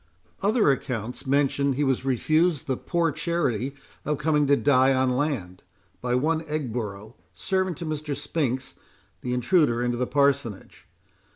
[0.41, 5.61] Other accounts mention he was refused the poor charity of coming to die on land,
[6.01, 8.15] by one Egborough, servant to Mr.
[8.15, 8.73] Spinks,
[9.21, 10.87] the intruder into the parsonage.